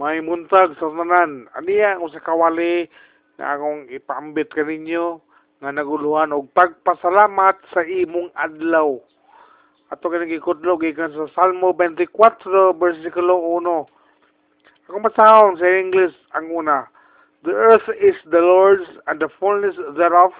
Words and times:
may 0.00 0.24
muntag 0.24 0.72
sa 0.80 0.88
tanan. 0.88 1.48
Aniya 1.52 1.96
ang 1.96 2.08
usa 2.08 2.22
ka 2.22 2.32
wali 2.32 2.88
nga 3.36 3.56
akong 3.56 3.92
ipaambit 3.92 4.48
kaninyo 4.52 5.20
nga 5.60 5.68
naguluhan 5.68 6.32
og 6.32 6.48
pagpasalamat 6.56 7.60
sa 7.70 7.84
imong 7.84 8.32
adlaw. 8.32 8.96
Ato 9.92 10.08
kini 10.08 10.32
gikudlo 10.32 10.80
gikan 10.80 11.12
sa 11.12 11.28
Salmo 11.36 11.76
24 11.76 12.08
bersikulo 12.80 13.60
1. 13.60 14.88
Ako 14.88 14.96
masahon 14.98 15.60
sa 15.60 15.68
English 15.68 16.16
ang 16.32 16.48
una. 16.48 16.88
The 17.44 17.52
earth 17.52 17.88
is 18.00 18.16
the 18.32 18.40
Lord's 18.40 18.88
and 19.10 19.20
the 19.20 19.28
fullness 19.36 19.76
thereof, 19.98 20.32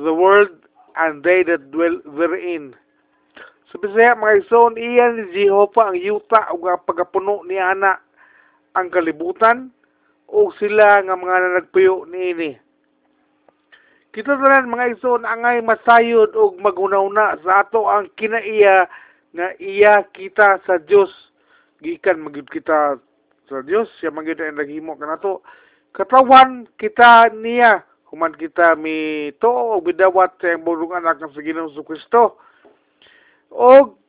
the 0.00 0.14
world 0.14 0.50
and 0.96 1.20
they 1.20 1.44
that 1.44 1.68
dwell 1.68 2.00
therein. 2.16 2.72
Sa 3.68 3.76
Bisaya 3.76 4.16
mga 4.16 4.48
ison, 4.48 4.80
iyan 4.80 5.20
ni 5.20 5.44
Jehovah 5.44 5.92
ang 5.92 5.98
yuta 6.00 6.48
ang 6.48 6.64
pagapuno 6.88 7.44
ni 7.44 7.60
ana 7.60 8.00
ang 8.76 8.88
kalibutan 8.92 9.72
o 10.28 10.52
sila 10.60 11.00
nga 11.04 11.16
mga 11.16 11.64
nagpuyo 11.64 12.04
niini. 12.04 12.56
Kita 14.12 14.36
tanan 14.36 14.72
mga 14.72 14.98
ison 14.98 15.24
angay 15.24 15.60
masayod 15.60 16.32
og 16.36 16.60
magunaw-na 16.60 17.38
sa 17.44 17.64
ato 17.64 17.88
ang 17.88 18.08
kinaiya 18.16 18.88
nga 19.36 19.48
iya 19.60 20.04
kita 20.10 20.60
sa 20.64 20.80
Dios 20.80 21.12
gikan 21.84 22.24
magyud 22.24 22.48
kita 22.48 22.96
sa 23.46 23.56
Dios 23.62 23.86
siya 24.00 24.10
magyud 24.10 24.40
ang 24.40 24.58
naghimo 24.58 24.96
kanato 24.96 25.44
katawan 25.92 26.68
kita 26.80 27.32
niya. 27.36 27.84
Human 28.08 28.32
kita 28.32 28.72
mi 28.72 29.28
tuo 29.36 29.76
og 29.76 29.84
bidawat 29.84 30.40
sa 30.40 30.56
bulong 30.56 30.96
anak 30.96 31.20
ng 31.20 31.28
sa 31.28 31.44
Ginoong 31.44 31.76
Kristo 31.84 32.40
og 33.52 34.00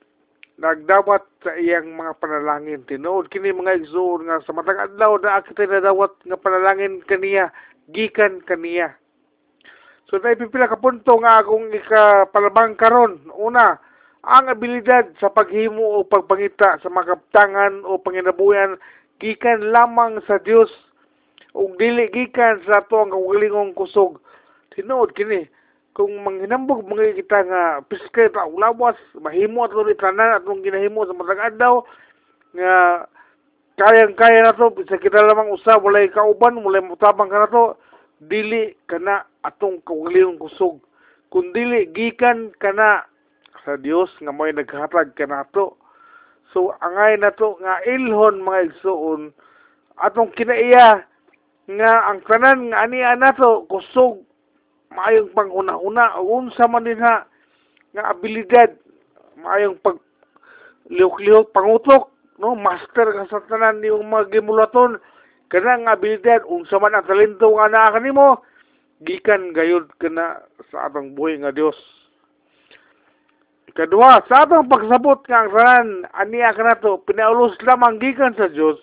nagdawat 0.59 1.23
sa 1.39 1.55
iyang 1.55 1.95
mga 1.95 2.19
panalangin. 2.19 2.83
Tinuod 2.83 3.31
kini 3.31 3.55
mga 3.55 3.79
igsoon 3.79 4.27
nga 4.27 4.43
sa 4.43 4.51
matag 4.51 4.91
adlaw 4.91 5.15
na 5.17 5.39
kita 5.39 5.63
nadawat 5.65 6.11
nga 6.27 6.35
panalangin 6.35 6.99
kaniya 7.07 7.47
gikan 7.95 8.43
kaniya. 8.43 8.91
So 10.11 10.19
na 10.19 10.35
ipipila 10.35 10.67
ka 10.67 10.75
punto 10.75 11.15
nga 11.23 11.39
akong 11.39 11.71
ikapalabang 11.71 12.75
karon. 12.75 13.23
Una 13.39 13.79
ang 14.27 14.51
abilidad 14.51 15.15
sa 15.23 15.31
paghimo 15.31 15.79
o 15.79 16.03
pagpangita 16.03 16.83
sa 16.83 16.91
mga 16.91 17.15
kaptangan 17.15 17.87
o 17.87 17.95
panginabuyan 17.95 18.75
gikan 19.23 19.71
lamang 19.71 20.19
sa 20.27 20.43
Dios 20.43 20.69
ug 21.55 21.79
dili 21.79 22.11
gikan 22.11 22.59
sa 22.67 22.83
ato 22.83 22.99
ang 22.99 23.15
kawalingong 23.15 23.71
kusog. 23.71 24.19
Tinuod 24.75 25.15
kini 25.15 25.47
kung 25.99 26.15
manghinambog 26.23 26.87
mga 26.87 27.19
kita 27.19 27.43
nga 27.43 27.83
piskay 27.83 28.31
ta 28.31 28.47
lawas 28.47 28.95
mahimo 29.19 29.67
ato 29.67 29.83
ni 29.83 29.91
tanan 29.99 30.39
atong 30.39 30.63
ginahimo 30.63 31.03
sa 31.03 31.11
matag 31.11 31.51
adlaw 31.51 31.83
nga 32.55 33.03
kayang 33.75 34.15
kaya 34.15 34.47
nato 34.47 34.71
sa 34.87 34.95
kita 34.95 35.19
lamang 35.19 35.51
usa 35.51 35.75
walay 35.75 36.07
kauban 36.07 36.55
walay 36.63 36.79
mutabang 36.79 37.27
ka 37.27 37.43
nato 37.43 37.75
dili 38.23 38.79
kana 38.87 39.27
atong 39.43 39.83
kaugalingong 39.83 40.39
kusog. 40.39 40.79
Kun 41.35 41.51
dili 41.51 41.91
gikan 41.91 42.55
kana 42.63 43.03
sa 43.67 43.75
Dios 43.75 44.07
nga 44.23 44.31
mo'y 44.31 44.55
naghatag 44.55 45.19
kanato 45.19 45.75
so 46.55 46.79
angay 46.79 47.19
nato 47.19 47.59
nga 47.59 47.83
ilhon 47.83 48.39
mga 48.39 48.71
igsuon 48.71 49.35
atong 49.99 50.31
kinaiya 50.31 51.03
nga 51.67 51.91
ang 52.07 52.23
tanan 52.23 52.71
nga 52.71 52.87
ani 52.87 53.03
nato 53.19 53.67
kusog 53.67 54.28
maayong 54.93 55.29
panguna-una 55.37 56.17
unsa 56.21 56.65
man 56.65 56.85
din 56.85 57.01
ha 57.01 57.25
nga 57.93 58.03
abilidad 58.09 58.73
maayong 59.37 59.77
pag 59.81 59.97
lihok-lihok 60.89 61.53
pangutok 61.53 62.09
no? 62.41 62.57
Master 62.57 63.13
ka 63.13 63.23
sa 63.29 63.45
tanan 63.45 63.83
niyong 63.83 64.09
mga 64.09 64.33
gimulaton 64.33 64.97
kana 65.53 65.77
nga 65.85 65.93
abilidad 65.93 66.41
unsa 66.49 66.81
man 66.81 66.97
ang 66.97 67.05
talento 67.05 67.53
nga 67.53 67.69
naa 67.69 67.93
kanimo 67.93 68.41
gikan 69.05 69.53
gayud 69.53 69.85
kana 70.01 70.41
sa 70.73 70.89
atong 70.89 71.13
buhay 71.13 71.37
nga 71.39 71.53
Dios 71.53 71.77
Kadua, 73.69 74.25
sa 74.25 74.43
atong 74.43 74.67
pagsabot 74.67 75.21
nga 75.29 75.45
ang 75.45 75.51
tanan 75.53 75.87
aniya 76.17 76.57
kanato 76.57 76.99
pinaulos 77.05 77.53
lamang 77.61 78.01
gikan 78.01 78.33
sa 78.33 78.49
Dios 78.49 78.81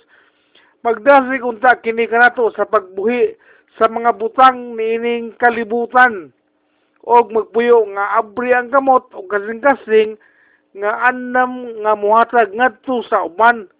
magdasig 0.86 1.42
unta 1.42 1.74
kini 1.82 2.06
kanato 2.06 2.54
sa 2.54 2.62
pagbuhi 2.62 3.34
sa 3.76 3.86
mga 3.92 4.16
butang 4.16 4.76
niining 4.76 5.36
kalibutan. 5.36 6.32
Og 7.06 7.30
magpuyo 7.30 7.86
nga 7.94 8.18
abri 8.18 8.50
ang 8.50 8.72
kamot 8.72 9.06
o 9.14 9.22
kasing-kasing 9.30 10.18
nga 10.76 11.08
annam 11.08 11.70
nga 11.86 11.94
muhatag 11.94 12.50
ngadto 12.50 13.04
sa 13.06 13.24
uban. 13.24 13.70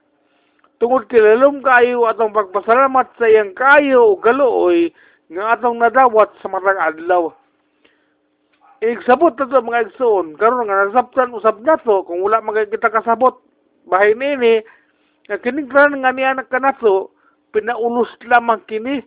Tungod 0.78 1.08
kilalom 1.08 1.64
kayo 1.64 2.04
atong 2.06 2.36
pagpasalamat 2.36 3.08
sa 3.16 3.26
iyang 3.26 3.56
kayo 3.56 4.14
o 4.14 4.20
galuoy 4.20 4.92
nga 5.32 5.56
atong 5.56 5.80
nadawat 5.80 6.30
sa 6.38 6.46
matag 6.52 6.78
adlaw. 6.78 7.32
Igsabot 8.84 9.32
na 9.34 9.48
to 9.48 9.64
mga 9.64 9.88
igsoon, 9.88 10.36
karon 10.36 10.68
nga 10.68 10.84
nasabtan 10.86 11.32
usab 11.32 11.64
nato 11.64 12.04
kung 12.04 12.20
wala 12.20 12.44
magkita 12.44 12.92
kasabot. 12.92 13.40
Bahay 13.88 14.12
nini 14.12 14.60
nga 15.26 15.40
kining 15.40 15.66
nga 15.72 16.12
niya 16.12 16.44
kanato 16.46 17.10
pinaulos 17.50 18.12
lamang 18.28 18.60
kini 18.68 19.00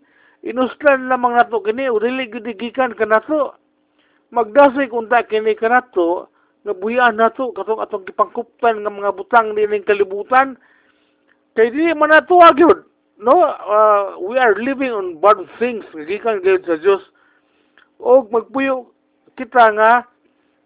inuslan 0.44 1.12
lamang 1.12 1.36
nato 1.36 1.60
kini 1.60 1.90
o 1.92 2.00
dili 2.00 2.32
gidigikan 2.32 2.96
kanato 2.96 3.56
magdasay 4.32 4.88
kunta 4.88 5.24
kini 5.28 5.56
kanato 5.56 6.32
nga 6.64 6.74
buyan 6.76 7.16
nato 7.20 7.52
katong 7.56 7.84
atong 7.84 8.06
gipangkuptan 8.08 8.84
nga 8.84 8.92
mga 8.92 9.16
butang 9.16 9.56
dining 9.56 9.84
kalibutan. 9.84 10.60
Kay 11.56 11.72
dili 11.72 11.92
man 11.96 12.12
nato 12.12 12.40
agyod 12.40 12.86
no 13.20 13.36
uh, 13.44 14.16
we 14.24 14.40
are 14.40 14.56
living 14.56 14.96
on 14.96 15.20
bad 15.20 15.44
things 15.60 15.84
gikan 16.08 16.40
gyud 16.40 16.64
sa 16.64 16.80
Dios 16.80 17.04
og 18.00 18.32
magpuyo 18.32 18.88
kita 19.36 19.76
nga 19.76 20.08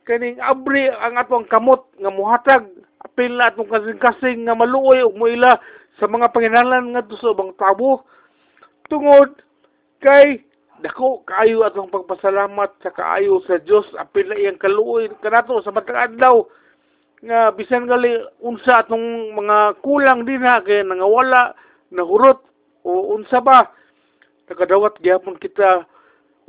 kaning 0.06 0.38
abri 0.38 0.86
ang 1.02 1.18
atong 1.18 1.50
kamot 1.50 1.82
nga 1.98 2.14
muhatag 2.14 2.70
apil 3.02 3.34
na 3.34 3.50
atong 3.50 3.70
kasing-kasing 3.70 4.46
nga 4.46 4.54
maluoy 4.54 5.02
og 5.02 5.18
moila 5.18 5.58
sa 5.98 6.06
mga 6.06 6.30
panginalan 6.30 6.94
nga 6.94 7.06
sa 7.18 7.34
ubang 7.34 7.54
tabo. 7.58 8.06
Tungod 8.90 9.34
kay 10.04 10.44
dako 10.84 11.24
kaayo 11.24 11.64
atong 11.64 11.88
pagpasalamat 11.88 12.76
sa 12.84 12.92
kaayo 12.92 13.40
sa 13.48 13.56
Dios 13.64 13.88
apil 13.96 14.28
na 14.28 14.36
iyang 14.36 14.60
kaluoy 14.60 15.08
kanato 15.24 15.64
sa 15.64 15.72
matag 15.72 16.12
adlaw 16.12 16.44
nga 17.24 17.56
bisan 17.56 17.88
gali 17.88 18.20
unsa 18.44 18.84
atong 18.84 19.32
mga 19.32 19.80
kulang 19.80 20.28
din 20.28 20.44
ha 20.44 20.60
kay 20.60 20.84
nangawala 20.84 21.56
nahurot 21.88 22.44
o 22.84 23.16
unsa 23.16 23.40
ba 23.40 23.72
nakadawat 24.52 25.00
gyapon 25.00 25.40
kita 25.40 25.88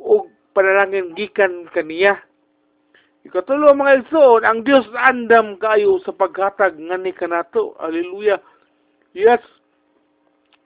og 0.02 0.26
panalangin 0.50 1.14
gikan 1.14 1.70
kaniya 1.70 2.18
Ikatulo 3.24 3.72
mga 3.72 4.04
igsoon, 4.04 4.44
ang 4.44 4.68
Dios 4.68 4.84
andam 5.00 5.56
kayo 5.56 5.96
sa 6.04 6.12
paghatag 6.12 6.76
ngani 6.76 7.08
kanato. 7.16 7.72
Hallelujah. 7.80 8.36
Yes, 9.16 9.40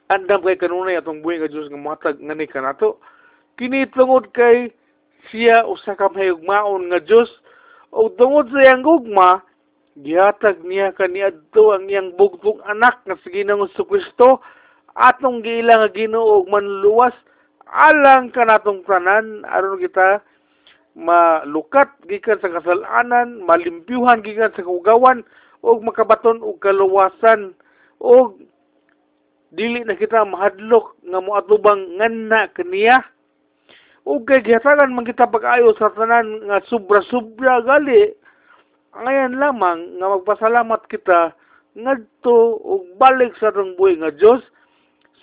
andam 0.09 0.41
kay 0.45 0.57
kanunay 0.57 0.97
atong 0.97 1.21
buhi 1.21 1.41
nga 1.41 1.53
Dios 1.53 1.69
nga 1.69 1.81
mohatag 1.81 2.17
ngani 2.21 2.47
kanato 2.49 3.01
kini 3.61 3.89
tungod 3.93 4.33
kay 4.33 4.73
siya 5.29 5.67
usa 5.69 5.97
ka 5.97 6.09
mahigmaon 6.09 6.89
nga 6.89 7.01
Dios 7.03 7.29
o 7.93 8.09
tungod 8.13 8.49
sa 8.53 8.61
iyang 8.65 8.85
gugma 8.85 9.45
gihatag 9.99 10.63
niya 10.63 10.95
kaniadto 10.95 11.75
ang 11.75 11.91
iyang 11.91 12.15
bugtong 12.15 12.63
anak 12.71 13.03
nga 13.03 13.19
si 13.23 13.35
Ginoong 13.35 13.67
Kristo. 13.75 14.39
Atong 14.99 15.47
giila 15.47 15.79
nga 15.79 15.91
Ginoo 15.95 16.43
og 16.43 16.51
manluwas 16.51 17.15
alang 17.71 18.31
kanatong 18.35 18.83
tanan. 18.87 19.47
Aron 19.47 19.79
kita 19.79 20.23
malukat 20.99 21.87
gikan 22.11 22.39
sa 22.43 22.51
kasalanan, 22.51 23.43
malimpyuhan 23.47 24.23
gikan 24.27 24.51
sa 24.55 24.67
kugawan 24.67 25.23
ug 25.63 25.83
makabaton 25.87 26.43
og 26.43 26.59
kaluwasan 26.59 27.55
og 28.03 28.39
dili 29.53 29.85
na 29.85 29.97
kita 29.97 30.25
mahadlok 30.25 30.97
nga 31.05 31.21
moatubang 31.21 31.97
nganna 31.97 32.53
kaniya. 32.53 33.01
Ug 34.09 34.25
kay 34.25 34.41
gihatagan 34.41 34.97
man 34.97 35.05
kita 35.05 35.29
pag-ayo 35.29 35.77
sa 35.77 35.93
tanan 35.93 36.49
nga 36.49 36.65
sobra-sobra 36.69 37.61
gali 37.65 38.17
ngayon 38.97 39.37
lamang 39.37 40.01
nga 40.01 40.07
magpasalamat 40.17 40.81
kita 40.89 41.37
ngadto 41.79 42.59
ug 42.59 42.97
balik 42.97 43.37
sa 43.37 43.53
atong 43.53 43.77
buhay 43.77 44.01
nga 44.01 44.11
Dios 44.11 44.43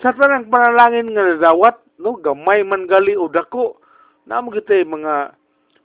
sa 0.00 0.14
tanang 0.14 0.48
panalangin 0.48 1.12
nga 1.12 1.34
nadawat 1.34 1.76
no 1.98 2.16
gamay 2.16 2.62
man 2.62 2.86
gali 2.88 3.18
o 3.18 3.28
dako 3.28 3.76
namo 4.24 4.54
kita 4.54 4.86
mga 4.86 5.34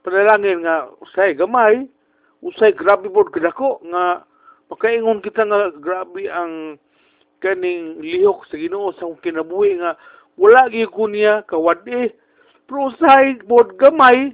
panalangin 0.06 0.64
nga 0.64 0.88
usay 1.04 1.36
gamay 1.36 1.90
usay 2.46 2.72
grabe 2.72 3.12
pod 3.12 3.34
kadako 3.34 3.82
nga 3.90 4.24
makaingon 4.72 5.20
kita 5.20 5.44
nga 5.44 5.74
grabe 5.76 6.32
ang 6.32 6.80
kaning 7.42 7.98
lihok 8.00 8.46
sa 8.48 8.56
Ginoo 8.56 8.94
sa 8.96 9.10
kinabuhi 9.20 9.82
nga 9.82 9.98
wala 10.38 10.70
gi 10.70 10.86
kunya 10.88 11.42
kawadi. 11.50 12.14
Pero 12.70 12.94
usahay 12.94 13.42
bod 13.50 13.76
gamay 13.76 14.32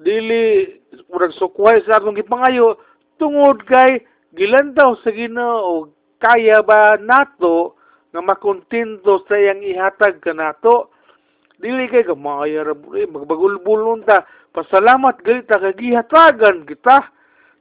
dili 0.00 0.78
murag 1.10 1.34
sukway 1.36 1.82
sa 1.84 1.98
atong 1.98 2.16
gipangayo 2.16 2.78
tungod 3.18 3.60
kay 3.66 4.00
gilantaw 4.38 4.94
sa 5.02 5.10
Ginoo 5.12 5.90
kaya 6.22 6.62
ba 6.64 6.96
nato 6.96 7.76
nga 8.14 8.22
makontinto 8.22 9.26
sa 9.28 9.36
iyang 9.36 9.60
ihatag 9.60 10.22
kanato 10.24 10.88
dili 11.60 11.90
kay 11.90 12.06
gamaya 12.06 12.64
ra 12.64 12.74
magbagulbulon 13.12 14.06
ta 14.08 14.24
pasalamat 14.56 15.20
gali 15.26 15.44
ta 15.44 15.60
kay 15.60 15.74
gihatagan 15.76 16.64
kita. 16.64 17.04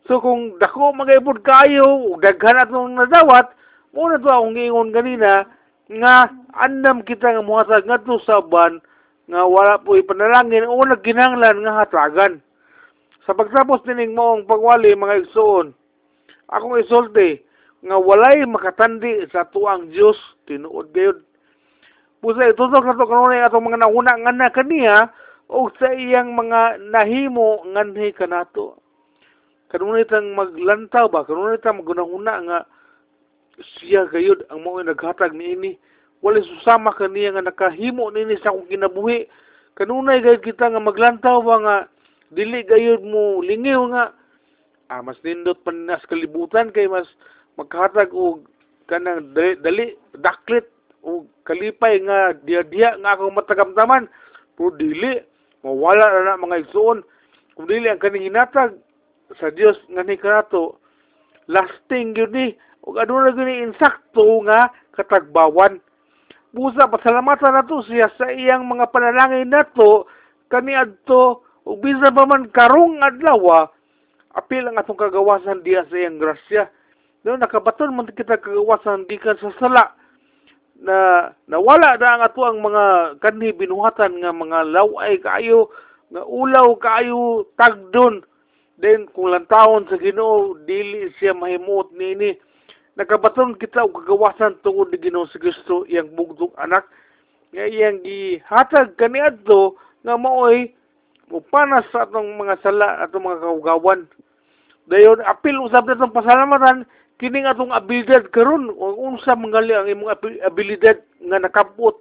So 0.06 0.22
kung 0.22 0.62
dako 0.62 0.94
magaybod 0.94 1.42
kayo 1.42 2.14
daghan 2.22 2.62
atong 2.62 2.94
nadawat 2.94 3.50
mo 3.96 4.12
na 4.12 4.20
to 4.20 4.28
akong 4.28 4.60
ingon 4.60 4.92
ganina 4.92 5.48
nga 5.88 6.30
andam 6.60 7.00
kita 7.02 7.32
nga 7.32 7.42
muhatag 7.42 7.88
ngadto 7.88 8.20
sa 8.28 8.44
ban 8.44 8.84
nga 9.32 9.48
wala 9.48 9.80
po 9.80 9.96
ipanalangin 9.96 10.68
o 10.68 10.84
nagginanglan 10.84 11.64
nga 11.64 11.82
hatagan 11.82 12.44
sa 13.26 13.34
pagtapos 13.34 13.82
dining 13.90 14.14
moong 14.14 14.46
pagwali 14.46 14.94
mga 14.94 15.26
igsoon, 15.26 15.74
akong 16.46 16.78
isulti 16.78 17.42
nga 17.82 17.98
walay 17.98 18.46
makatandi 18.46 19.26
sa 19.34 19.50
tuang 19.50 19.90
Dios 19.90 20.18
tinuod 20.46 20.94
gayud. 20.94 21.26
Pusa 22.22 22.46
itutok 22.46 22.86
na 22.86 22.94
to 22.94 23.10
kanunay 23.10 23.42
atong 23.42 23.66
mga 23.66 23.82
nauna 23.82 24.14
nga 24.14 24.34
na 24.34 24.54
kaniya 24.54 25.10
o 25.50 25.70
sa 25.74 25.90
iyang 25.94 26.38
mga 26.38 26.86
nahimo 26.94 27.66
nganhi 27.66 28.14
kanato. 28.14 28.78
Kanunay 29.74 30.06
tang 30.06 30.38
maglantaw 30.38 31.10
ba 31.10 31.26
kanunay 31.26 31.58
tang 31.62 31.82
magunahuna 31.82 32.34
nga 32.46 32.60
siya 33.60 34.08
gayud 34.12 34.44
ang 34.52 34.64
mao 34.64 34.80
naghatag 34.80 35.32
niini. 35.32 35.80
Wala 36.20 36.42
susama 36.42 36.96
kaniya 36.96 37.36
nga 37.36 37.46
nakahimo 37.46 38.10
nini 38.12 38.36
sa 38.42 38.52
akong 38.52 38.68
kinabuhi. 38.68 39.30
Kanunay 39.76 40.24
gayud 40.24 40.44
kita 40.44 40.72
nga 40.72 40.82
maglantaw 40.82 41.44
ba 41.44 41.56
nga 41.62 41.78
dili 42.32 42.64
gayud 42.66 43.04
mo 43.04 43.40
lingiw 43.44 43.92
nga. 43.94 44.12
Ah, 44.92 45.02
mas 45.02 45.18
nindot 45.24 45.60
pa 45.66 45.74
nas 45.74 46.04
kalibutan 46.06 46.70
kay 46.70 46.86
mas 46.86 47.08
magkahatag 47.58 48.14
og 48.14 48.46
kanang 48.86 49.34
dali, 49.34 49.58
dali 49.58 49.86
daklit 50.22 50.70
o 51.02 51.26
kalipay 51.46 52.02
nga 52.06 52.38
diya-diya 52.46 53.02
nga 53.02 53.18
akong 53.18 53.34
matagamtaman 53.34 54.06
pero 54.56 54.72
dili 54.78 55.22
mawala 55.66 56.06
na, 56.10 56.38
na 56.38 56.42
mga 56.42 56.70
igsoon. 56.70 57.02
Kung 57.56 57.68
dili 57.72 57.88
ang 57.88 58.02
kaning 58.02 58.30
hinatag 58.30 58.78
sa 59.40 59.50
Dios 59.50 59.80
nga 59.90 60.04
ni 60.04 60.20
kanato 60.20 60.78
lasting 61.50 62.14
gyud 62.14 62.34
ni 62.34 62.54
ug 62.86 62.96
aduna 63.02 63.34
gyud 63.34 63.50
ni 63.50 63.66
insakto 63.66 64.46
nga 64.46 64.70
katagbawan. 64.94 65.82
Busa 66.56 66.88
pasalamatan 66.88 67.58
nato 67.58 67.84
siya 67.84 68.08
sa 68.16 68.32
iyang 68.32 68.64
mga 68.64 68.94
panalangin 68.94 69.52
nato 69.52 70.08
kani 70.48 70.78
adto 70.78 71.44
ug 71.66 71.82
bisan 71.82 72.14
pa 72.14 72.24
man 72.24 72.48
karong 72.54 73.02
adlaw 73.02 73.68
apil 74.36 74.64
ang 74.70 74.78
atong 74.78 75.00
kagawasan 75.00 75.66
diya 75.66 75.84
sa 75.90 75.96
iyang 75.98 76.22
grasya. 76.22 76.70
No 77.26 77.36
nakabaton 77.36 77.92
man 77.92 78.08
kita 78.14 78.38
kagawasan 78.38 79.10
gikan 79.10 79.36
sa 79.42 79.52
sala. 79.58 79.86
Na 80.76 81.32
nawala 81.50 81.98
na 81.98 82.20
ang 82.20 82.24
ato 82.24 82.46
ang 82.46 82.62
mga 82.62 83.18
kanhi 83.24 83.56
binuhatan 83.56 84.22
nga 84.22 84.30
mga 84.36 84.60
laway 84.70 85.18
kaayo 85.18 85.74
nga 86.14 86.22
ulaw 86.22 86.78
kaayo 86.78 87.50
tagdon. 87.58 88.22
Then 88.76 89.08
kung 89.16 89.32
lantawon 89.32 89.88
sa 89.88 89.96
Ginoo 89.96 90.60
dili 90.68 91.10
siya 91.18 91.32
mahimot 91.32 91.96
nini 91.96 92.36
nakabaton 92.96 93.60
kita 93.60 93.84
og 93.84 94.04
kagawasan 94.04 94.56
tungod 94.64 94.92
ni 94.92 94.98
Ginoo 95.00 95.28
sa 95.28 95.40
Kristo 95.40 95.84
iyang 95.88 96.16
bugtong 96.16 96.56
anak. 96.60 96.88
Nga 97.52 97.66
iyang 97.68 98.00
gihatag 98.04 98.96
kaniadto 98.96 99.76
nga 100.04 100.16
maoy 100.16 100.72
mupanas 101.28 101.88
sa 101.92 102.08
atong 102.08 102.40
mga 102.40 102.56
sala 102.64 103.04
atong 103.04 103.28
mga 103.28 103.44
kaugawan. 103.44 104.08
Dayon 104.88 105.20
apil 105.28 105.60
usab 105.60 105.90
natong 105.90 106.16
pasalamatan 106.16 106.88
kining 107.20 107.48
atong 107.48 107.72
abilidad 107.72 108.28
karon 108.32 108.72
unsa 108.80 109.36
mangali 109.36 109.72
ang 109.72 109.88
imong 109.88 110.12
abilidad 110.44 111.00
nga 111.24 111.40
nakabot 111.40 111.96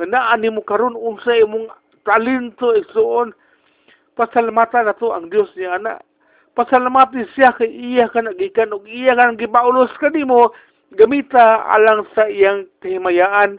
nga 0.00 0.06
naa 0.08 0.36
nimo 0.40 0.64
karon 0.64 0.96
unsa 0.96 1.36
imong 1.36 1.68
talento 2.04 2.72
igsuon 2.72 3.36
pasalamatan 4.16 4.88
nato 4.88 5.12
ang 5.12 5.28
Dios 5.28 5.52
niya 5.52 5.76
ana 5.76 6.00
pasalamati 6.54 7.26
siya 7.34 7.50
kay 7.54 7.68
iya 7.68 8.06
ka 8.08 8.22
nagikan 8.22 8.70
og 8.70 8.86
iya 8.86 9.18
ka 9.18 9.34
gipaulos 9.34 9.90
kanimo 9.98 10.54
gamita 10.94 11.66
alang 11.66 12.06
sa 12.14 12.30
iyang 12.30 12.70
kahimayaan. 12.78 13.58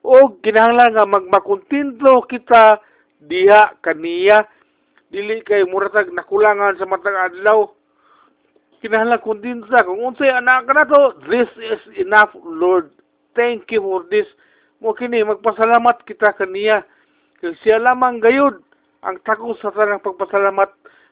O 0.00 0.32
kinahanglan 0.40 0.96
nga 0.96 1.04
magmakontinto 1.04 2.24
kita 2.28 2.80
diha 3.24 3.76
kaniya 3.84 4.48
dili 5.12 5.44
kay 5.44 5.64
muratag 5.68 6.12
nakulangan 6.12 6.76
sa 6.76 6.88
matag 6.88 7.16
adlaw. 7.16 7.68
Kinahanglan 8.80 9.20
kundinsa 9.20 9.84
kung 9.84 10.00
unsay 10.00 10.32
anak 10.32 10.64
ka 10.68 10.72
nato 10.72 11.16
this 11.28 11.48
is 11.60 11.80
enough 12.00 12.32
lord. 12.44 12.88
Thank 13.36 13.68
you 13.72 13.80
for 13.84 14.04
this. 14.08 14.28
Mo 14.80 14.96
kini 14.96 15.20
magpasalamat 15.20 16.04
kita 16.08 16.32
kaniya 16.36 16.84
kay 17.40 17.52
siya 17.60 17.80
lamang 17.80 18.20
gayud 18.20 18.60
ang 19.04 19.16
takos 19.24 19.56
sa 19.64 19.72
tanang 19.72 20.00
pagpasalamat 20.04 20.68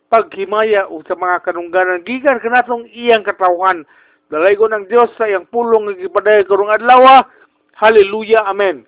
paghimaya 0.08 0.88
sa 1.04 1.14
mga 1.14 1.44
kanungganan. 1.44 2.04
Gikan 2.08 2.40
kanatong 2.40 2.88
iyang 2.88 3.22
katawhan. 3.22 3.84
Dalay 4.32 4.56
ko 4.56 4.68
ng 4.68 4.88
Dios 4.88 5.12
sa 5.20 5.28
iyang 5.28 5.48
pulong 5.48 5.92
nga 5.92 5.94
gipaday 6.00 6.40
karong 6.48 6.72
adlaw 6.72 7.24
hallelujah. 7.76 8.48
Amen 8.48 8.87